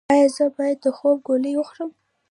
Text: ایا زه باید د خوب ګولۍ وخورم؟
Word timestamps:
ایا 0.13 0.27
زه 0.35 0.45
باید 0.55 0.77
د 0.85 0.87
خوب 0.97 1.17
ګولۍ 1.27 1.53
وخورم؟ 1.57 1.91